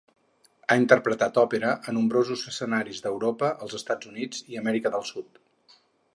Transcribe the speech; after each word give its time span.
Ha 0.67 0.77
interpretat 0.83 1.37
òpera 1.41 1.73
a 1.75 1.93
nombrosos 1.97 2.47
escenaris 2.53 3.03
d'Europa, 3.05 3.53
els 3.67 3.79
Estats 3.83 4.13
Units 4.15 4.43
i 4.55 4.61
Amèrica 4.65 4.97
del 4.99 5.07
Sud. 5.13 5.41